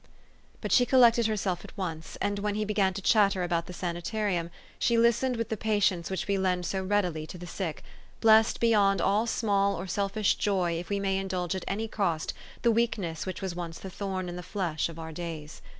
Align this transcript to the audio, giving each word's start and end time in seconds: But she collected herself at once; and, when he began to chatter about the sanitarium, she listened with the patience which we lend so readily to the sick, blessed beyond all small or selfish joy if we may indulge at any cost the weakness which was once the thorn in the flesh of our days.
But 0.61 0.71
she 0.71 0.87
collected 0.87 1.27
herself 1.27 1.63
at 1.63 1.77
once; 1.77 2.15
and, 2.15 2.39
when 2.39 2.55
he 2.55 2.65
began 2.65 2.91
to 2.95 3.03
chatter 3.03 3.43
about 3.43 3.67
the 3.67 3.71
sanitarium, 3.71 4.49
she 4.79 4.97
listened 4.97 5.37
with 5.37 5.49
the 5.49 5.57
patience 5.57 6.09
which 6.09 6.27
we 6.27 6.39
lend 6.39 6.65
so 6.65 6.83
readily 6.83 7.27
to 7.27 7.37
the 7.37 7.45
sick, 7.45 7.83
blessed 8.19 8.59
beyond 8.59 8.99
all 8.99 9.27
small 9.27 9.75
or 9.75 9.85
selfish 9.85 10.33
joy 10.37 10.79
if 10.79 10.89
we 10.89 10.99
may 10.99 11.19
indulge 11.19 11.53
at 11.53 11.65
any 11.67 11.87
cost 11.87 12.33
the 12.63 12.71
weakness 12.71 13.27
which 13.27 13.43
was 13.43 13.53
once 13.55 13.77
the 13.77 13.91
thorn 13.91 14.27
in 14.27 14.37
the 14.37 14.41
flesh 14.41 14.89
of 14.89 14.97
our 14.97 15.11
days. 15.11 15.61